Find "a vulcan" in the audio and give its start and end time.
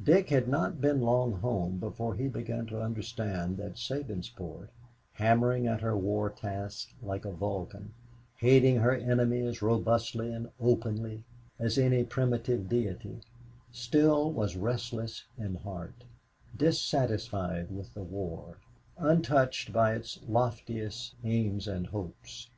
7.24-7.92